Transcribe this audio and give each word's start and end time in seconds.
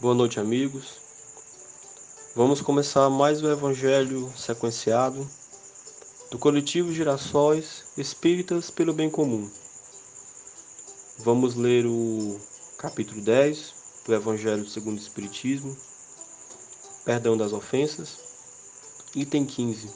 Boa 0.00 0.14
noite, 0.14 0.38
amigos. 0.38 0.92
Vamos 2.32 2.60
começar 2.60 3.10
mais 3.10 3.42
o 3.42 3.50
Evangelho 3.50 4.32
sequenciado 4.36 5.28
do 6.30 6.38
coletivo 6.38 6.92
Girassóis 6.92 7.82
Espíritas 7.96 8.70
pelo 8.70 8.92
Bem 8.92 9.10
Comum. 9.10 9.50
Vamos 11.18 11.56
ler 11.56 11.84
o 11.84 12.40
capítulo 12.78 13.20
10 13.20 13.74
do 14.06 14.14
Evangelho 14.14 14.68
segundo 14.68 14.98
o 14.98 15.00
Espiritismo, 15.00 15.76
Perdão 17.04 17.36
das 17.36 17.52
Ofensas, 17.52 18.18
item 19.16 19.44
15, 19.44 19.90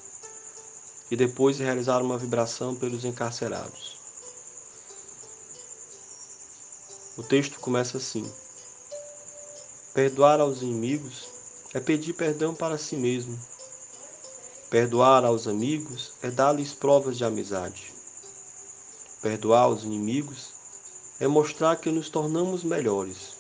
e 1.13 1.17
depois 1.17 1.61
realizar 1.61 2.03
uma 2.03 2.19
vibração 2.19 2.75
pelos 2.75 3.05
encarcerados. 3.05 3.97
O 7.17 7.23
texto 7.23 7.61
começa 7.61 7.99
assim. 7.99 8.42
Perdoar 9.95 10.41
aos 10.41 10.63
inimigos 10.63 11.29
é 11.75 11.79
pedir 11.79 12.15
perdão 12.15 12.55
para 12.55 12.79
si 12.79 12.97
mesmo. 12.97 13.39
Perdoar 14.71 15.23
aos 15.23 15.47
amigos 15.47 16.13
é 16.23 16.31
dar-lhes 16.31 16.73
provas 16.73 17.19
de 17.19 17.27
amizade. 17.27 17.93
Perdoar 19.21 19.65
aos 19.65 19.85
inimigos 19.85 20.55
é 21.21 21.27
mostrar 21.27 21.77
que 21.77 21.91
nos 21.91 22.09
tornamos 22.09 22.65
melhores. 22.65 23.37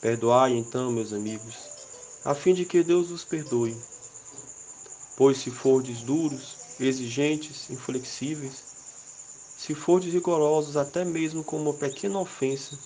Perdoai 0.00 0.56
então, 0.56 0.90
meus 0.90 1.12
amigos, 1.12 1.54
a 2.24 2.34
fim 2.34 2.52
de 2.52 2.64
que 2.64 2.82
Deus 2.82 3.12
os 3.12 3.22
perdoe. 3.22 3.76
Pois 5.16 5.38
se 5.38 5.50
fordes 5.52 6.00
duros, 6.00 6.56
exigentes, 6.80 7.70
inflexíveis, 7.70 8.64
se 9.56 9.76
fordes 9.76 10.12
rigorosos 10.12 10.76
até 10.76 11.04
mesmo 11.04 11.44
com 11.44 11.56
uma 11.56 11.72
pequena 11.72 12.18
ofensa, 12.18 12.76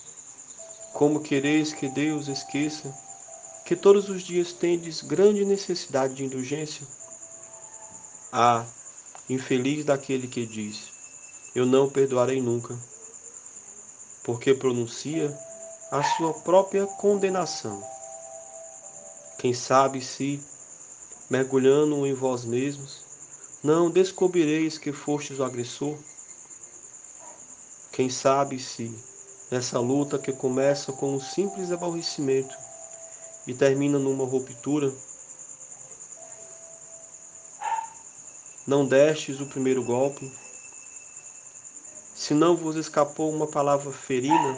como 0.93 1.21
quereis 1.21 1.73
que 1.73 1.87
Deus 1.87 2.27
esqueça 2.27 2.93
que 3.65 3.75
todos 3.75 4.09
os 4.09 4.23
dias 4.23 4.51
tendes 4.51 5.01
grande 5.01 5.45
necessidade 5.45 6.13
de 6.13 6.25
indulgência? 6.25 6.85
Ah, 8.31 8.65
infeliz 9.29 9.85
daquele 9.85 10.27
que 10.27 10.45
diz: 10.45 10.89
Eu 11.55 11.65
não 11.65 11.89
perdoarei 11.89 12.41
nunca, 12.41 12.77
porque 14.23 14.53
pronuncia 14.53 15.35
a 15.91 16.03
sua 16.03 16.33
própria 16.33 16.85
condenação. 16.85 17.81
Quem 19.37 19.53
sabe 19.53 20.01
se, 20.01 20.39
mergulhando 21.29 22.05
em 22.05 22.13
vós 22.13 22.45
mesmos, 22.45 23.01
não 23.63 23.89
descobrireis 23.89 24.77
que 24.77 24.91
fostes 24.91 25.39
o 25.39 25.43
agressor? 25.43 25.97
Quem 27.91 28.09
sabe 28.09 28.59
se, 28.59 28.93
nessa 29.51 29.77
luta 29.79 30.17
que 30.17 30.31
começa 30.31 30.93
com 30.93 31.13
um 31.13 31.19
simples 31.19 31.73
aborrecimento 31.73 32.55
e 33.45 33.53
termina 33.53 33.99
numa 33.99 34.23
ruptura. 34.23 34.93
Não 38.65 38.85
destes 38.85 39.41
o 39.41 39.45
primeiro 39.47 39.83
golpe, 39.83 40.31
se 42.15 42.33
não 42.33 42.55
vos 42.55 42.77
escapou 42.77 43.29
uma 43.29 43.47
palavra 43.47 43.91
ferina, 43.91 44.57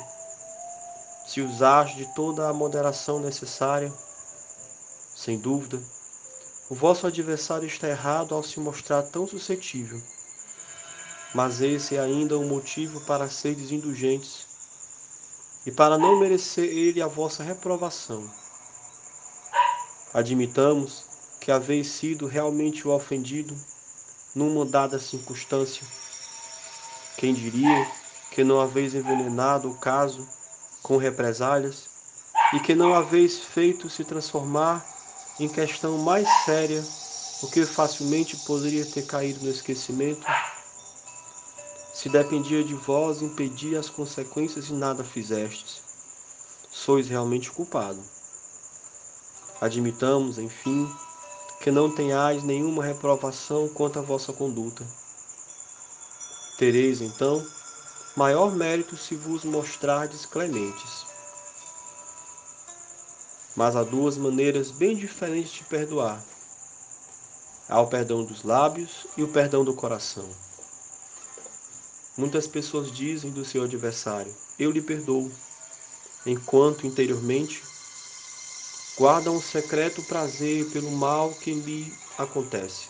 se 1.26 1.42
usaste 1.42 1.98
de 1.98 2.14
toda 2.14 2.48
a 2.48 2.54
moderação 2.54 3.20
necessária, 3.20 3.92
sem 5.16 5.40
dúvida, 5.40 5.82
o 6.70 6.76
vosso 6.76 7.08
adversário 7.08 7.66
está 7.66 7.88
errado 7.88 8.36
ao 8.36 8.44
se 8.44 8.60
mostrar 8.60 9.02
tão 9.04 9.26
suscetível. 9.26 10.00
Mas 11.34 11.62
esse 11.62 11.96
é 11.96 12.00
ainda 12.00 12.38
um 12.38 12.48
motivo 12.48 13.02
para 13.02 13.30
seres 13.30 13.72
indulgentes 13.72 14.53
e 15.66 15.72
para 15.72 15.98
não 15.98 16.20
merecer 16.20 16.66
ele 16.66 17.02
a 17.02 17.08
vossa 17.08 17.44
reprovação. 17.44 18.30
Admitamos 20.14 21.06
que 21.40 21.52
haveis 21.52 21.88
sido 21.88 22.28
realmente 22.28 22.88
o 22.88 22.92
ofendido 22.92 23.56
numa 24.36 24.66
dada 24.66 25.00
circunstância. 25.00 25.86
Quem 27.18 27.34
diria 27.34 27.88
que 28.32 28.44
não 28.44 28.60
haveis 28.60 28.96
envenenado 28.96 29.70
o 29.70 29.78
caso 29.78 30.28
com 30.82 30.98
represálias 30.98 31.88
e 32.54 32.60
que 32.60 32.76
não 32.76 32.94
haveis 32.94 33.40
feito 33.40 33.90
se 33.90 34.04
transformar 34.04 34.86
em 35.40 35.48
questão 35.48 35.98
mais 35.98 36.28
séria, 36.46 36.84
o 37.42 37.48
que 37.48 37.66
facilmente 37.66 38.36
poderia 38.38 38.86
ter 38.86 39.06
caído 39.06 39.44
no 39.44 39.50
esquecimento? 39.50 40.26
Se 42.04 42.10
dependia 42.10 42.62
de 42.66 42.74
vós 42.74 43.22
impedir 43.22 43.78
as 43.78 43.90
consequências 43.90 44.68
e 44.68 44.74
nada 44.74 45.06
fizestes, 45.06 45.82
sois 46.70 47.08
realmente 47.08 47.50
culpado. 47.50 48.04
Admitamos, 49.62 50.38
enfim, 50.38 50.86
que 51.62 51.72
não 51.72 51.90
tenhais 51.90 52.44
nenhuma 52.44 52.84
reprovação 52.84 53.70
quanto 53.70 54.00
à 54.00 54.02
vossa 54.02 54.34
conduta. 54.34 54.86
Tereis, 56.58 57.00
então, 57.00 57.42
maior 58.18 58.54
mérito 58.54 58.98
se 58.98 59.16
vos 59.16 59.46
mostrardes 59.46 60.26
clementes. 60.26 61.06
Mas 63.56 63.78
há 63.78 63.84
duas 63.84 64.18
maneiras 64.18 64.72
bem 64.72 64.94
diferentes 64.94 65.54
de 65.54 65.64
perdoar. 65.64 66.22
Há 67.70 67.80
o 67.80 67.88
perdão 67.88 68.26
dos 68.26 68.44
lábios 68.44 69.08
e 69.16 69.24
o 69.24 69.30
perdão 69.30 69.64
do 69.64 69.74
coração. 69.74 70.28
Muitas 72.16 72.46
pessoas 72.46 72.92
dizem 72.92 73.32
do 73.32 73.44
seu 73.44 73.64
adversário: 73.64 74.36
Eu 74.60 74.70
lhe 74.70 74.82
perdoo, 74.82 75.32
enquanto 76.24 76.86
interiormente 76.86 77.64
guardam 78.96 79.36
um 79.36 79.42
secreto 79.42 80.04
prazer 80.04 80.70
pelo 80.70 80.92
mal 80.92 81.34
que 81.34 81.56
lhe 81.56 81.92
acontece, 82.16 82.90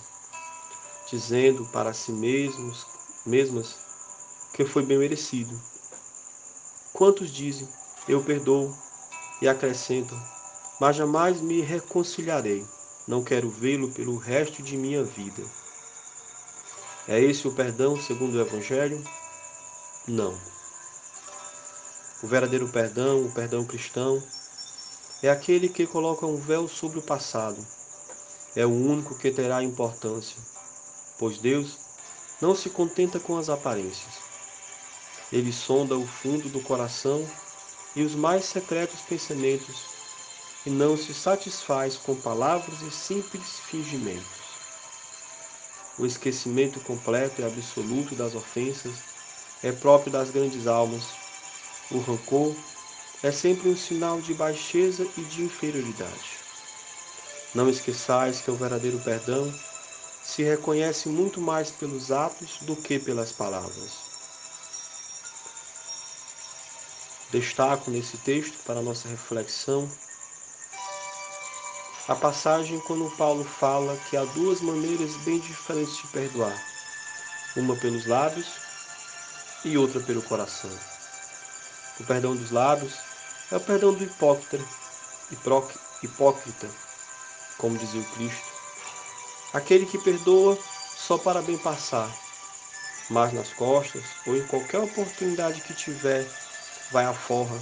dizendo 1.09 1.66
para 1.67 1.94
si 1.94 2.12
mesmos, 2.12 2.85
mesmas 3.25 3.79
que 4.51 4.66
foi 4.66 4.83
bem 4.83 4.97
merecido. 4.97 5.57
Quantos 6.91 7.31
dizem: 7.31 7.69
Eu 8.09 8.22
perdoo, 8.25 8.75
e 9.41 9.47
acrescentam: 9.47 10.22
Mas 10.81 10.97
jamais 10.97 11.39
me 11.39 11.62
reconciliarei, 11.62 12.67
não 13.07 13.23
quero 13.23 13.50
vê-lo 13.50 13.89
pelo 13.89 14.17
resto 14.17 14.62
de 14.62 14.75
minha 14.75 15.01
vida. 15.01 15.62
É 17.06 17.19
esse 17.19 17.46
o 17.46 17.52
perdão 17.52 18.02
segundo 18.02 18.36
o 18.36 18.40
Evangelho? 18.40 19.03
Não. 20.08 20.34
O 22.22 22.28
verdadeiro 22.28 22.69
perdão, 22.69 23.25
o 23.25 23.31
perdão 23.31 23.66
cristão, 23.66 24.24
é 25.22 25.30
aquele 25.30 25.68
que 25.68 25.86
coloca 25.86 26.25
um 26.25 26.38
véu 26.38 26.66
sobre 26.66 27.00
o 27.00 27.02
passado. 27.02 27.58
É 28.56 28.66
o 28.66 28.69
único 28.69 29.16
que 29.16 29.31
terá 29.31 29.62
importância, 29.62 30.38
pois 31.19 31.38
Deus 31.38 31.78
não 32.42 32.56
se 32.56 32.69
contenta 32.69 33.19
com 33.19 33.38
as 33.38 33.50
aparências. 33.50 34.13
Ele 35.30 35.52
sonda 35.52 35.97
o 35.97 36.08
fundo 36.08 36.47
do 36.47 36.62
coração 36.62 37.28
e 37.97 38.02
os 38.02 38.16
mais 38.16 38.46
secretos 38.46 39.02
pensamentos 39.02 39.75
e 40.66 40.69
não 40.69 40.96
se 40.96 41.13
satisfaz 41.13 41.97
com 41.97 42.16
palavras 42.16 42.81
e 42.81 42.92
simples 42.92 43.59
fingimentos. 43.69 44.43
O 45.98 46.06
esquecimento 46.06 46.80
completo 46.81 47.42
e 47.42 47.44
absoluto 47.44 48.16
das 48.16 48.34
ofensas 48.34 49.04
é 49.62 49.72
próprio 49.72 50.12
das 50.12 50.31
grandes 50.31 50.66
almas. 50.66 51.16
O 51.90 52.00
rancor 52.00 52.56
é 53.22 53.31
sempre 53.31 53.70
um 53.70 53.76
sinal 53.76 54.20
de 54.20 54.34
baixeza 54.34 55.08
e 55.16 55.24
de 55.24 55.44
inferioridade. 55.44 56.40
Não 57.54 57.70
esqueçais 57.70 58.42
que 58.42 58.50
o 58.50 58.56
verdadeiro 58.56 59.00
perdão 59.00 59.54
se 60.24 60.42
reconhece 60.42 61.08
muito 61.08 61.40
mais 61.40 61.72
pelos 61.72 62.12
atos 62.12 62.57
do 62.60 62.75
que 62.75 62.98
pelas 62.98 63.31
palavras. 63.31 63.92
Destaco 67.30 67.92
nesse 67.92 68.18
texto 68.18 68.60
para 68.63 68.81
nossa 68.81 69.07
reflexão 69.07 69.92
a 72.07 72.15
passagem 72.15 72.81
quando 72.81 73.09
Paulo 73.15 73.45
fala 73.45 73.95
que 74.09 74.17
há 74.17 74.25
duas 74.25 74.59
maneiras 74.59 75.15
bem 75.17 75.39
diferentes 75.39 75.95
de 75.95 76.07
perdoar, 76.07 76.53
uma 77.55 77.77
pelos 77.77 78.05
lábios 78.05 78.47
e 79.63 79.77
outra 79.77 80.01
pelo 80.01 80.21
coração. 80.21 80.69
O 82.00 82.03
perdão 82.03 82.35
dos 82.35 82.51
lábios 82.51 82.94
é 83.50 83.55
o 83.55 83.59
perdão 83.61 83.94
do 83.94 84.03
hipócrita, 84.03 84.59
hipócrita, 85.31 86.69
como 87.57 87.77
dizia 87.77 88.01
o 88.01 88.15
Cristo, 88.15 88.51
aquele 89.53 89.85
que 89.85 89.97
perdoa 89.97 90.57
só 90.97 91.17
para 91.17 91.41
bem 91.41 91.57
passar, 91.57 92.13
mas 93.09 93.31
nas 93.31 93.53
costas 93.53 94.03
ou 94.27 94.35
em 94.35 94.45
qualquer 94.47 94.79
oportunidade 94.79 95.61
que 95.61 95.73
tiver, 95.73 96.27
vai 96.91 97.05
à 97.05 97.13
forra 97.13 97.57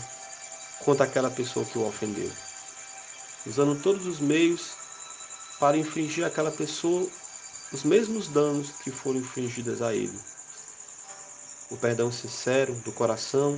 contra 0.79 1.05
aquela 1.05 1.29
pessoa 1.29 1.63
que 1.63 1.77
o 1.77 1.85
ofendeu 1.85 2.31
usando 3.45 3.81
todos 3.81 4.05
os 4.05 4.19
meios 4.19 4.71
para 5.59 5.77
infligir 5.77 6.23
àquela 6.23 6.51
pessoa 6.51 7.07
os 7.71 7.83
mesmos 7.83 8.27
danos 8.27 8.71
que 8.83 8.91
foram 8.91 9.19
infligidos 9.19 9.81
a 9.81 9.93
ele. 9.93 10.19
O 11.69 11.77
perdão 11.77 12.11
sincero 12.11 12.73
do 12.81 12.91
coração 12.91 13.57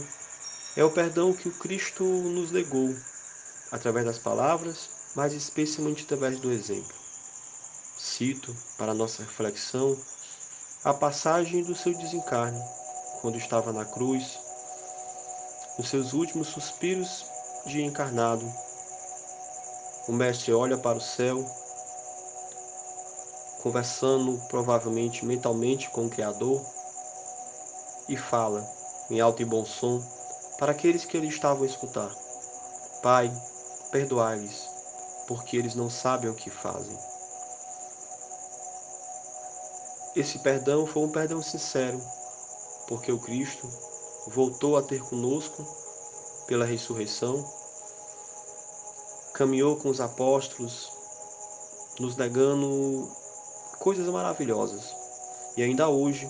é 0.76 0.84
o 0.84 0.92
perdão 0.92 1.34
que 1.34 1.48
o 1.48 1.54
Cristo 1.54 2.04
nos 2.04 2.52
legou, 2.52 2.96
através 3.72 4.06
das 4.06 4.20
palavras, 4.20 4.90
mas 5.16 5.34
especialmente 5.34 6.04
através 6.04 6.40
do 6.40 6.52
exemplo. 6.52 6.96
Cito, 7.98 8.56
para 8.78 8.94
nossa 8.94 9.24
reflexão, 9.24 9.98
a 10.84 10.94
passagem 10.94 11.64
do 11.64 11.76
seu 11.76 11.94
desencarne, 11.98 12.62
quando 13.22 13.38
estava 13.38 13.72
na 13.72 13.86
cruz, 13.86 14.38
nos 15.78 15.90
seus 15.90 16.14
últimos 16.14 16.50
suspiros 16.50 17.26
de 17.66 17.82
encarnado. 17.82 18.46
O 20.08 20.12
Mestre 20.12 20.54
olha 20.54 20.78
para 20.78 20.98
o 20.98 21.02
céu, 21.02 21.46
conversando 23.62 24.38
provavelmente 24.50 25.26
mentalmente 25.26 25.90
com 25.90 26.08
o 26.08 26.10
Criador, 26.10 26.62
e 28.10 28.18
fala, 28.18 28.68
em 29.10 29.22
alto 29.22 29.42
e 29.42 29.46
bom 29.46 29.64
som, 29.64 30.04
para 30.60 30.74
aqueles 30.74 31.06
que 31.06 31.16
ele 31.16 31.28
estavam 31.28 31.64
a 31.64 31.66
escutar: 31.66 32.14
Pai, 33.02 33.32
perdoai-lhes, 33.92 34.68
porque 35.26 35.56
eles 35.56 35.74
não 35.74 35.90
sabem 35.90 36.30
o 36.30 36.36
que 36.36 36.50
fazem. 36.50 36.98
Esse 40.16 40.40
perdão 40.40 40.86
foi 40.86 41.04
um 41.04 41.10
perdão 41.10 41.42
sincero, 41.42 42.02
porque 42.88 43.12
o 43.12 43.20
Cristo 43.20 43.68
voltou 44.28 44.78
a 44.78 44.84
ter 44.84 45.02
conosco 45.02 45.66
pela 46.46 46.66
ressurreição, 46.66 47.44
caminhou 49.34 49.76
com 49.78 49.90
os 49.90 50.00
apóstolos, 50.00 50.92
nos 52.00 52.16
negando 52.16 53.12
coisas 53.80 54.08
maravilhosas, 54.08 54.96
e 55.58 55.64
ainda 55.64 55.90
hoje 55.90 56.30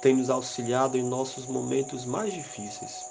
tem 0.00 0.16
nos 0.16 0.30
auxiliado 0.30 0.96
em 0.96 1.02
nossos 1.02 1.46
momentos 1.46 2.04
mais 2.04 2.32
difíceis. 2.32 3.04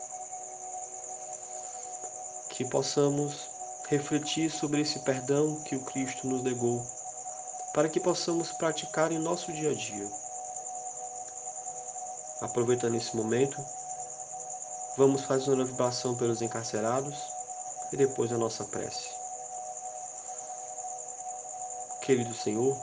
Que 2.49 2.65
possamos 2.65 3.49
refletir 3.89 4.49
sobre 4.49 4.81
esse 4.81 4.99
perdão 4.99 5.55
que 5.63 5.75
o 5.75 5.81
Cristo 5.81 6.27
nos 6.27 6.41
negou 6.41 6.81
para 7.73 7.89
que 7.89 7.99
possamos 7.99 8.51
praticar 8.53 9.11
em 9.11 9.19
nosso 9.19 9.51
dia 9.51 9.71
a 9.71 9.73
dia. 9.73 10.09
Aproveitando 12.41 12.95
esse 12.95 13.15
momento, 13.15 13.63
vamos 14.97 15.21
fazer 15.21 15.51
uma 15.51 15.65
vibração 15.65 16.15
pelos 16.15 16.41
encarcerados 16.41 17.38
e 17.91 17.97
depois 17.97 18.31
a 18.31 18.37
nossa 18.37 18.63
prece. 18.65 19.09
Querido 22.01 22.33
Senhor, 22.33 22.77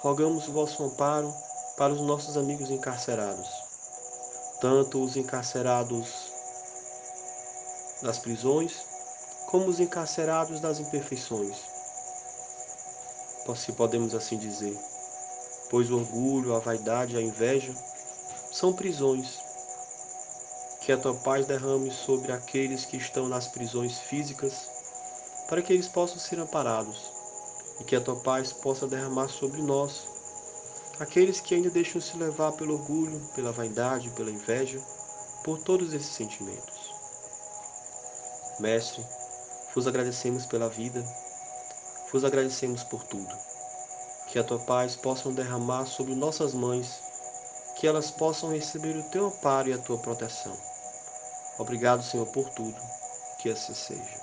rogamos 0.00 0.48
o 0.48 0.52
vosso 0.52 0.82
amparo 0.82 1.34
para 1.76 1.92
os 1.92 2.00
nossos 2.00 2.36
amigos 2.36 2.70
encarcerados, 2.70 3.48
tanto 4.60 5.02
os 5.02 5.16
encarcerados 5.16 6.32
das 8.02 8.18
prisões, 8.18 8.72
como 9.50 9.66
os 9.66 9.80
encarcerados 9.80 10.60
das 10.60 10.78
imperfeições 10.78 11.70
se 13.54 13.72
podemos 13.72 14.14
assim 14.14 14.36
dizer, 14.36 14.78
pois 15.70 15.90
o 15.90 15.98
orgulho, 15.98 16.54
a 16.54 16.58
vaidade, 16.58 17.16
a 17.16 17.22
inveja 17.22 17.74
são 18.52 18.72
prisões. 18.72 19.49
Que 20.80 20.92
a 20.92 20.96
tua 20.96 21.14
paz 21.14 21.46
derrame 21.46 21.90
sobre 21.90 22.32
aqueles 22.32 22.84
que 22.84 22.96
estão 22.96 23.28
nas 23.28 23.46
prisões 23.46 23.98
físicas, 23.98 24.68
para 25.48 25.60
que 25.60 25.72
eles 25.72 25.88
possam 25.88 26.18
ser 26.18 26.38
amparados, 26.38 27.12
e 27.80 27.84
que 27.84 27.94
a 27.94 28.00
tua 28.00 28.16
paz 28.16 28.52
possa 28.52 28.86
derramar 28.86 29.28
sobre 29.28 29.60
nós, 29.62 30.08
aqueles 30.98 31.40
que 31.40 31.54
ainda 31.54 31.70
deixam 31.70 32.00
se 32.00 32.16
levar 32.16 32.52
pelo 32.52 32.74
orgulho, 32.74 33.20
pela 33.34 33.52
vaidade, 33.52 34.10
pela 34.10 34.30
inveja, 34.30 34.80
por 35.44 35.58
todos 35.58 35.92
esses 35.92 36.14
sentimentos. 36.14 36.94
Mestre, 38.58 39.04
vos 39.74 39.86
agradecemos 39.86 40.46
pela 40.46 40.68
vida, 40.68 41.02
vos 42.12 42.24
agradecemos 42.24 42.82
por 42.84 43.02
tudo. 43.04 43.34
Que 44.28 44.38
a 44.38 44.44
tua 44.44 44.58
paz 44.60 44.96
possam 44.96 45.32
derramar 45.32 45.86
sobre 45.86 46.14
nossas 46.14 46.52
mães, 46.52 47.02
que 47.76 47.86
elas 47.86 48.10
possam 48.10 48.50
receber 48.50 48.96
o 48.96 49.02
teu 49.10 49.26
amparo 49.26 49.68
e 49.68 49.72
a 49.72 49.78
tua 49.78 49.98
proteção. 49.98 50.69
Obrigado, 51.60 52.02
Senhor, 52.02 52.26
por 52.28 52.48
tudo. 52.48 52.80
Que 53.38 53.50
assim 53.50 53.74
seja. 53.74 54.19